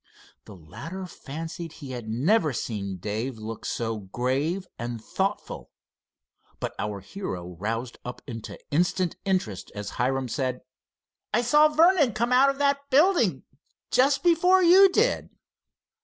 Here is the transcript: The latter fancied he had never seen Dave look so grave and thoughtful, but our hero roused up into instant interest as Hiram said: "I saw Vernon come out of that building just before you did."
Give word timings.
The 0.45 0.55
latter 0.55 1.05
fancied 1.05 1.73
he 1.73 1.91
had 1.91 2.09
never 2.09 2.53
seen 2.53 2.97
Dave 2.97 3.37
look 3.37 3.65
so 3.65 3.99
grave 3.99 4.65
and 4.79 4.99
thoughtful, 4.99 5.69
but 6.59 6.73
our 6.79 7.01
hero 7.01 7.53
roused 7.59 7.99
up 8.03 8.19
into 8.25 8.57
instant 8.71 9.15
interest 9.25 9.71
as 9.75 9.91
Hiram 9.99 10.27
said: 10.27 10.61
"I 11.35 11.43
saw 11.43 11.67
Vernon 11.67 12.13
come 12.13 12.31
out 12.33 12.49
of 12.49 12.57
that 12.57 12.79
building 12.89 13.43
just 13.91 14.23
before 14.23 14.63
you 14.63 14.89
did." 14.89 15.29